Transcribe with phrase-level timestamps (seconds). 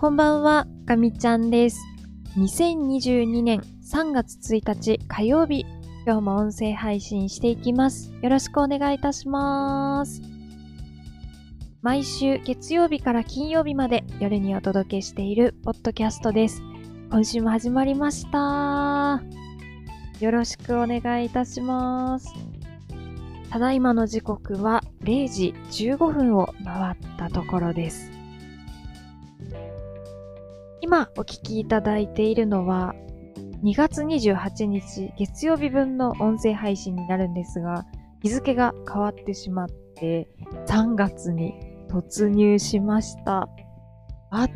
[0.00, 1.80] こんばんは、かみちゃんです。
[2.36, 5.66] 2022年3月1日火曜日、
[6.06, 8.12] 今日も音声配信していきます。
[8.22, 10.22] よろしくお願いいたします。
[11.82, 16.62] 毎週月曜日から金曜日まで夜にお届けしているポッドキャストです。
[17.10, 19.20] 今週も始まりました。
[20.20, 22.32] よろしくお願いいたします。
[23.50, 28.17] ただいまの時刻は0時15分を回ったところです。
[30.80, 32.94] 今お聞きいただいているのは
[33.64, 37.84] 2月28日月曜日分の音声配信になるんですが
[38.22, 40.28] 日付が変わってしまって
[40.66, 41.54] 3月に
[41.88, 43.48] 突入しました。
[44.30, 44.50] あっ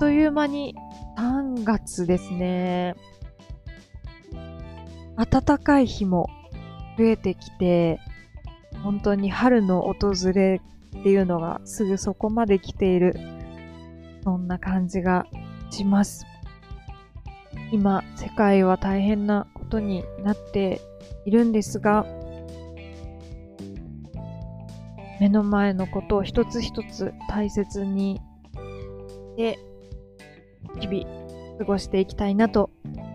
[0.00, 0.74] という間に
[1.18, 2.94] 3月ですね。
[5.16, 6.28] 暖かい日も
[6.96, 8.00] 増えてきて
[8.82, 10.60] 本当に春の訪れ
[10.96, 13.14] っていうのがすぐそこまで来ている
[14.22, 15.26] そんな感じが
[15.70, 16.26] します。
[17.70, 20.80] 今世界は大変なことになって
[21.26, 22.06] いるんですが
[25.20, 28.20] 目の前のことを一つ一つ大切に
[28.96, 29.58] して
[30.80, 32.70] 日々過ごしていきたいなと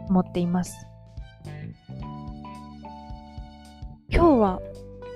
[0.09, 0.85] 思っています。
[4.09, 4.61] 今日は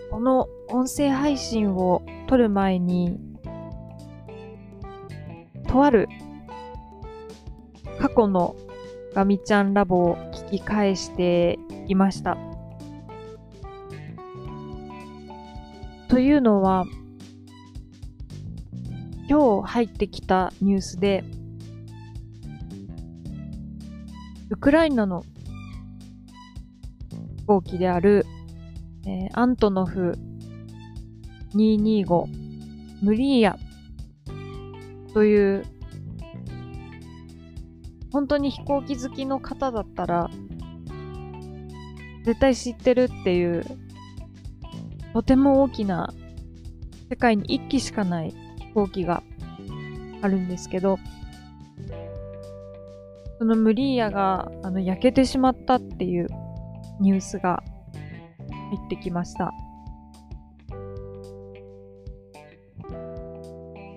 [0.10, 3.20] この音声配信を撮る前に
[5.68, 6.08] とある
[8.00, 8.56] 過去の
[9.14, 12.38] ガミちゃんラボを聞き返していました。
[16.08, 16.86] というのは、
[19.30, 21.24] 今日入ってきたニュースで、
[24.50, 25.26] ウクライナの
[27.38, 28.26] 飛行機である、
[29.06, 30.14] えーアントノフ
[31.54, 32.26] 225
[33.02, 33.60] ムリーヤ
[35.14, 35.66] という
[38.12, 40.30] 本当に飛行機好きの方だったら
[42.24, 43.66] 絶対知ってるっていう
[45.14, 46.14] とても大きな
[47.10, 49.24] 世界に1機しかない飛行機が
[50.22, 51.00] あるんですけど
[53.40, 56.28] そのムリーヤがあの焼けてしまったっていう
[57.00, 57.64] ニュースが
[58.50, 59.54] 入ってきました。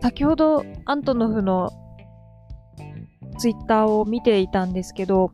[0.02, 1.70] 先ほどアントノフの
[3.40, 5.32] ツイッターを見ていたんですけど、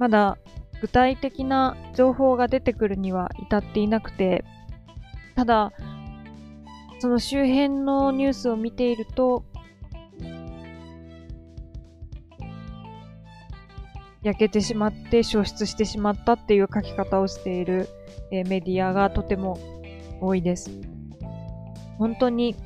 [0.00, 0.38] まだ
[0.80, 4.44] 具体的な情報が出てくるには至っていなくて、
[5.36, 5.72] ただ、
[6.98, 9.44] その周辺のニュースを見ていると、
[14.24, 17.88] 焼けてしまって消失してしまったっていう書き方をしている、
[18.32, 19.60] えーメディアがとても
[20.20, 20.72] 多いです。
[21.98, 22.56] 本当に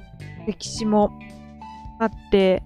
[0.46, 1.10] 歴史も
[1.98, 2.62] あって、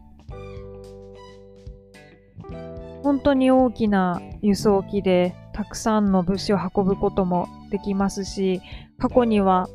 [3.14, 8.60] 本当に大きな輸送機でたくさんの物資を運ぶこともできますし、
[8.98, 9.68] 過去には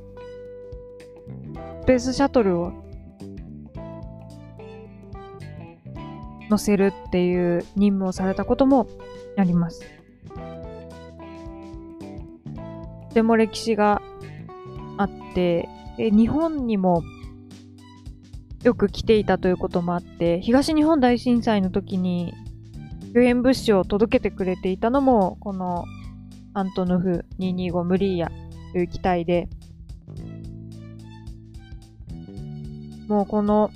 [1.83, 2.73] スペースシャトルを
[6.49, 8.89] 乗せるっていう任務をされたことも
[9.37, 9.85] あります。
[13.07, 14.01] とても歴史が
[14.97, 17.03] あって、え日本にも
[18.63, 22.33] よく来ていたということもあって、東日本大震災の時に
[23.13, 25.85] 救援物資を届けてくれていたのも、この
[26.53, 28.31] アントノフ225ムリーヤ
[28.71, 29.49] という機体で、
[33.07, 33.71] もうこの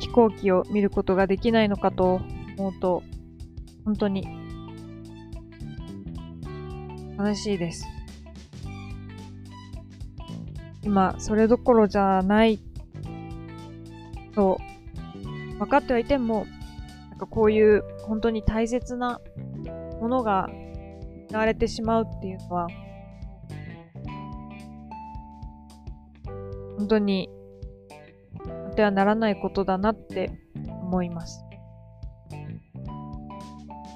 [0.00, 2.20] 飛行機を見ることができないのかと
[2.58, 3.02] 思うと、
[3.84, 4.26] 本当に
[7.18, 7.86] 悲しいです。
[10.82, 12.58] 今、それどころじゃない
[14.34, 14.58] と
[15.58, 16.46] 分かってはいても、
[17.14, 19.20] なんかこういう本当に大切な
[20.00, 20.50] ものが
[21.28, 22.66] 失われてしまうっていうのは、
[26.76, 27.30] 本当に
[28.66, 31.44] あってはならないことだなって思います。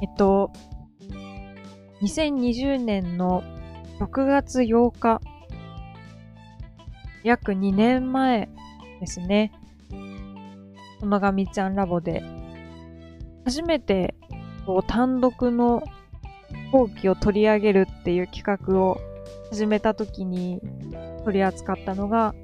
[0.00, 0.52] えっと、
[2.00, 3.42] 2020年の
[3.98, 5.20] 6月8日、
[7.24, 8.48] 約2年前
[9.00, 9.50] ですね。
[11.00, 12.37] このがみちゃんラボで、
[13.44, 14.14] 初めて
[14.66, 15.82] こう単独の
[16.66, 19.00] 飛行機を取り上げるっていう企画を
[19.50, 20.60] 始めた時に
[21.24, 22.34] 取り扱ったのが、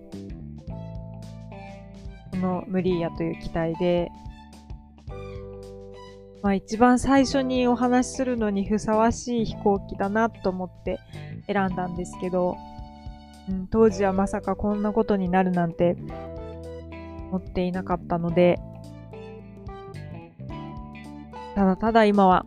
[2.31, 4.11] このムリーヤという機体で、
[6.43, 10.99] まあ一番最初にお話しするのにふさわしい飛行機だなと思って
[11.47, 12.57] 選んだんですけど、
[13.49, 15.97] うん、当時はまさかこんなことになるなんて
[17.31, 18.59] 思っていなかったので、
[21.55, 22.47] ただただ今は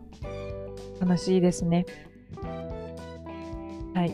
[1.01, 1.85] 悲しいですね。
[3.93, 4.11] はい。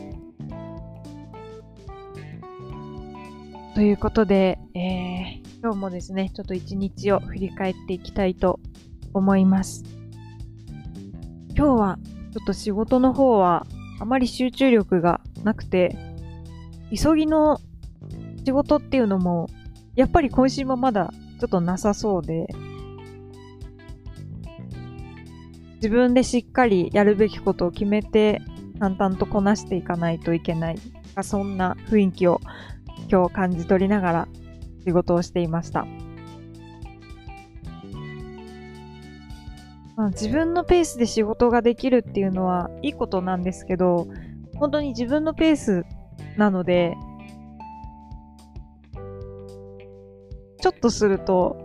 [3.74, 8.60] ということで、えー、今日もですね、ちょっと一日を振り返っていきたいと
[9.12, 9.82] 思います。
[11.56, 11.98] 今日は
[12.32, 13.66] ちょっと仕事の方は
[13.98, 15.96] あまり集中力がなくて、
[16.90, 17.58] 急ぎの
[18.44, 19.48] 仕事っていうのも、
[19.96, 22.46] やっぱり今週もまだちょっとなさそうで、
[25.84, 28.40] 自分でしっかりやるべきことを決めて
[28.80, 30.76] 淡々とこなしていかないといけない。
[31.22, 32.40] そんな雰囲気を
[33.10, 34.28] 今日感じ取りながら
[34.86, 35.86] 仕事をしていました。
[39.96, 44.06] まあ、自分のペースで仕事ができるっていうのはいいことなんですけど、
[44.56, 45.84] 本当に自分のペース
[46.38, 46.96] なので、
[50.62, 51.58] ちょっとすると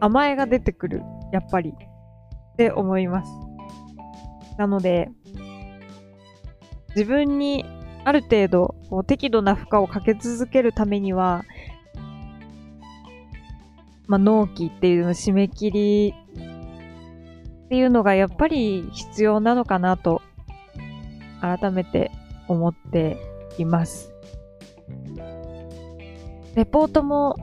[0.00, 1.74] 甘えが出てくる、やっぱり、
[2.54, 3.30] って思います。
[4.56, 5.10] なので、
[6.96, 7.64] 自分に
[8.04, 11.44] ある程度こう適度な負荷をかけ続けるためには、
[14.06, 16.14] まあ、納期っていうの締め切り
[17.64, 20.22] っていうのがやっぱり必要なのかなと
[21.40, 22.12] 改めて
[22.46, 23.16] 思って
[23.58, 24.12] います。
[26.54, 27.34] レポートも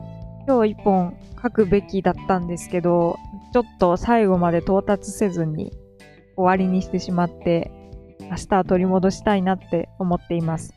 [0.46, 3.18] 今日一本書くべきだったんですけど、
[3.52, 5.72] ちょっと最後まで到達せずに
[6.36, 7.70] 終わりにしてしまって、
[8.20, 10.72] 明日は取り戻したいなって思っています。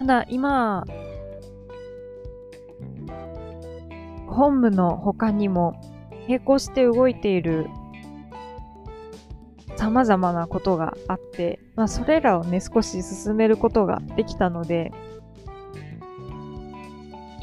[0.00, 0.84] ただ今、
[4.26, 5.80] 本部の他にも
[6.28, 7.68] 並行して動いている
[9.76, 14.92] 様々なことがあって、まあ、それらをね、少し進めることができたので、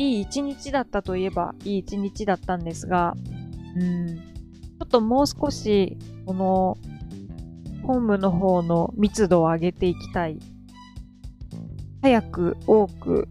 [0.02, 3.14] いい一日だったといえばいい一日だったんですが、
[3.76, 6.78] うん、ちょっともう少し、この、
[7.84, 10.40] 本部の方の密度を上げていきたい。
[12.02, 13.28] 早く多く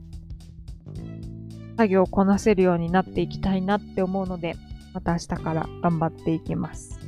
[1.77, 4.55] 作業をこなせるようになっていきたいなって思うので、
[4.95, 7.01] また明日から頑張っていきます。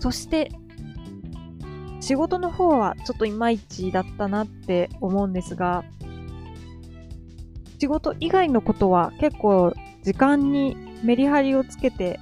[0.00, 0.50] そして、
[2.00, 5.84] 仕事の方はちょっといまいちだったなって思うんですが、
[7.84, 12.18] 仕事以外のことは結構時間にメリハリをつけて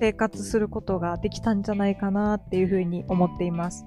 [0.00, 3.86] 生活することができたんじゃないかなっていうふうに思っています。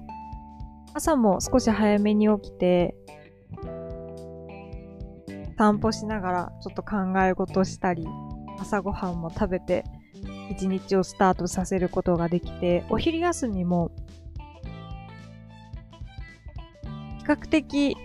[0.94, 2.94] 朝も少し早めに起きて
[5.58, 8.06] 散歩しながらちょっと考え事したり
[8.58, 9.84] 朝ごはんも食べて
[10.50, 13.90] 一日をスタートさせることができて、お昼休みも
[17.24, 17.96] 較的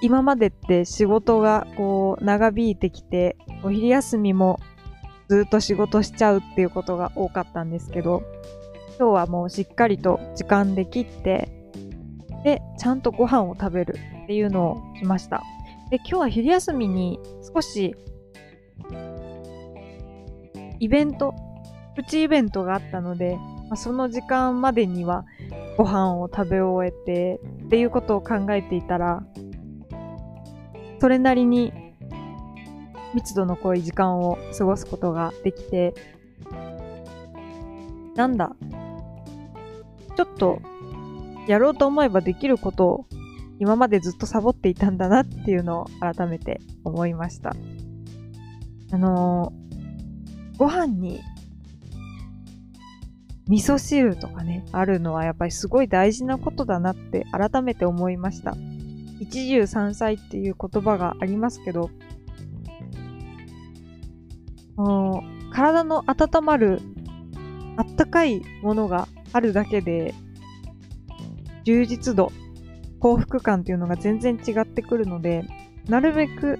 [0.00, 4.60] 今までって仕事がこう長引いてきて、お昼休みも
[5.28, 8.22] ずっと仕事しちゃうっていうことが多かったんですけど、
[8.98, 11.48] 今日はもうしっかりと時間で切って、
[12.44, 15.42] で、ちゃんとご飯を食べるっていうのをしました。
[15.90, 17.18] で、今日は昼休みに
[17.52, 17.96] 少し
[20.78, 21.34] イベント、
[21.96, 23.36] プチイベントがあったので、
[23.68, 25.24] まあ、その時間までには
[25.76, 29.22] ご飯を食べ終えてっていうことを考えていたら、
[31.00, 31.72] それなりに
[33.14, 35.94] 密度の濃い時間を過ごすことができて、
[38.14, 38.56] なんだ、
[40.16, 40.60] ちょっと
[41.46, 43.06] やろうと思えばできることを
[43.60, 47.54] 今までずっとサボっていたんだなっていうのを改めて思いました。
[48.90, 49.68] あのー
[50.58, 51.20] ご飯に
[53.48, 58.54] 味噌汁とかね、あるのはやっぱりすごい大事なことだなって改めて思いました。
[59.20, 61.90] 一汁三菜っていう言葉がありますけど、
[65.50, 66.80] 体の温まる
[67.76, 70.14] あったかいものがあるだけで
[71.64, 72.30] 充実度、
[73.00, 75.44] 幸福感っていうのが全然違ってくるので、
[75.88, 76.58] なるべく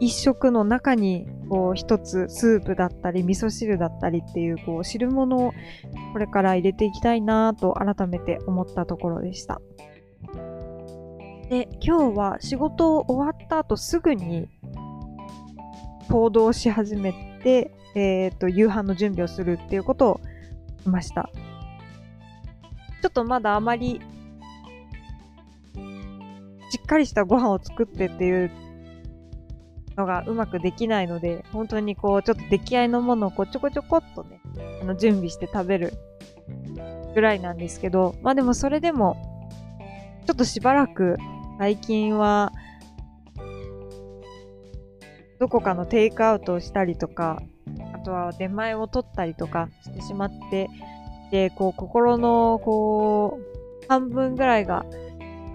[0.00, 5.52] 一食の中にこう一つスープだったり味噌汁だったりっていうこう汁物を
[6.12, 9.60] これから入れていきたいなと改めて思ったところでした。
[11.48, 14.48] で、今日は仕事終わった後すぐに
[16.08, 17.12] 行動し始め
[17.42, 20.20] て、えっ、ー、と、夕飯の準備をするっていうことを
[20.82, 21.30] しました。
[23.02, 24.00] ちょっとまだあまり
[26.70, 28.50] しっかりしたご飯を作ってっていう
[29.96, 34.40] のがうまくできないので、本当にこう、ちょっと出来合いのものをこちょこちょこっとね、
[34.82, 35.92] あの準備して食べる
[37.14, 39.16] ぐらいなんですけど、まあでもそれでも、
[40.26, 41.16] ちょっとしばらく
[41.58, 42.52] 最近は、
[45.38, 47.42] どこかのテイクアウトをしたりとか、
[47.94, 50.68] あとは出前を取ったりとかしてしまって、
[51.30, 54.84] で、こう、心の、こう、半分ぐらいが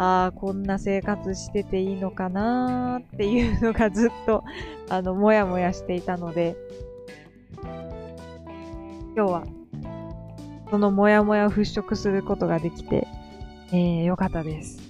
[0.02, 4.44] ああ、こんな生活してていいのかなーっていうのがずっと、
[4.90, 6.56] あの、もやもやしていたので、
[9.16, 9.44] 今日は、
[10.72, 13.08] そのもやもやを払拭することができて、
[13.72, 14.82] えー、よかったです。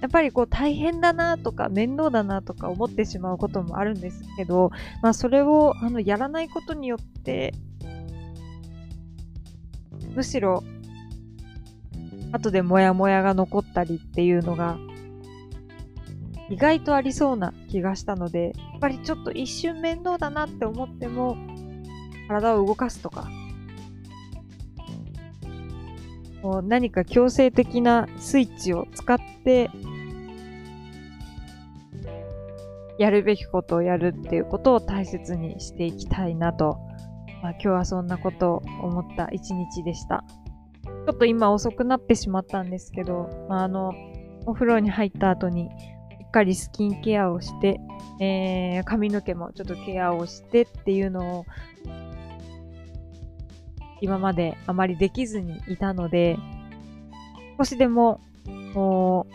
[0.00, 7.54] やっぱりこう大変だなとか面倒だなとか思ってしまうこともあるんですけど、まあそれをあのやらないことによって、
[10.16, 10.64] むしろ
[12.32, 14.78] 後でモヤモヤが残ったりっていうのが
[16.50, 21.36] 意外とありそうな気がしたので、やっぱりちょっと一瞬面倒だなって思っても
[22.26, 23.28] 体を動かすとか、
[26.42, 29.70] もう何か強制的なスイッチを使って
[32.98, 36.78] やるべきことをやるっていうことを大切にしていきたいなと、
[37.42, 40.24] まあ、今日はそんなことを思った一日でした。
[41.08, 43.94] ちょっと今遅くなってしまったんですけど、まあ、あの、
[44.44, 45.70] お風呂に入った後に、し
[46.22, 47.80] っかりスキンケアをして、
[48.20, 51.46] えー、髪の毛もちょっとケアをしてっていうのを、
[54.02, 56.36] 今まであまりできずにいたので、
[57.56, 58.20] 少しでも、
[58.74, 59.26] こ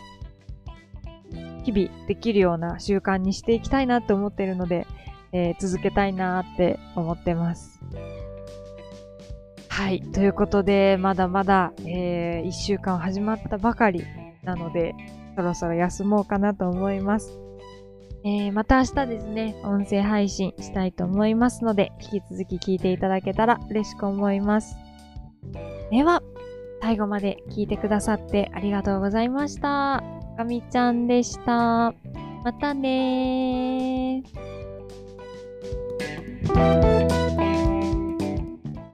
[1.32, 4.86] う、日々できるような習慣にしていきたいなって思ってるので、
[5.32, 7.80] えー、続けたいなって思ってます。
[9.74, 10.00] はい。
[10.00, 14.04] ということで、まだまだ、えー、1週間始まったばかり
[14.44, 14.94] なので、
[15.34, 17.36] そろそろ休もうかなと思います。
[18.24, 24.76] えー、また明日ですね、音声配信したいと思いますので、引き続き聞いていただけたら嬉しく思います。
[25.90, 26.22] では、
[26.80, 30.04] 最後まで聞いてくださってありがとうございました。
[30.36, 31.92] かみちゃんでした。
[32.44, 37.23] またねー。